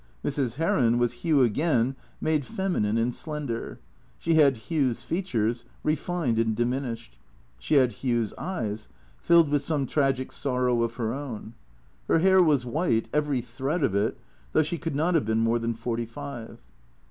[0.25, 0.55] Mrs.
[0.55, 3.77] Heron was Hugh again made feminine and slender.
[4.17, 7.19] She had Hugh's features, refined and diminished.
[7.59, 8.87] She had Hugh's eyes,
[9.19, 11.53] filled with some tragic sorrow of her own.
[12.07, 14.17] Her hair was white, every thread of it,
[14.53, 16.59] though she could not have been more than forty five.